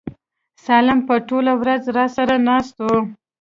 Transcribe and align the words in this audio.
سالم 0.65 0.99
به 1.07 1.15
ټوله 1.27 1.53
ورځ 1.61 1.83
راسره 1.97 2.35
ناست 2.47 2.75
و. 2.85 2.85